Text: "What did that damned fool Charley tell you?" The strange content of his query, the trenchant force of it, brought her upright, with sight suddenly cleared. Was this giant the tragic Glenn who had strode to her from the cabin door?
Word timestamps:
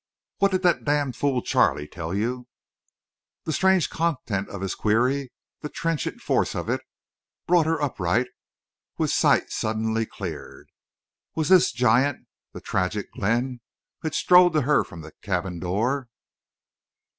"What 0.39 0.49
did 0.49 0.63
that 0.63 0.83
damned 0.83 1.15
fool 1.15 1.43
Charley 1.43 1.87
tell 1.87 2.11
you?" 2.11 2.47
The 3.43 3.53
strange 3.53 3.87
content 3.87 4.49
of 4.49 4.61
his 4.61 4.73
query, 4.73 5.31
the 5.59 5.69
trenchant 5.69 6.21
force 6.21 6.55
of 6.55 6.69
it, 6.69 6.81
brought 7.45 7.67
her 7.67 7.79
upright, 7.79 8.25
with 8.97 9.11
sight 9.11 9.51
suddenly 9.51 10.07
cleared. 10.07 10.69
Was 11.35 11.49
this 11.49 11.71
giant 11.71 12.25
the 12.51 12.61
tragic 12.61 13.11
Glenn 13.13 13.61
who 13.99 14.07
had 14.07 14.15
strode 14.15 14.53
to 14.53 14.61
her 14.61 14.83
from 14.83 15.01
the 15.01 15.11
cabin 15.21 15.59
door? 15.59 16.09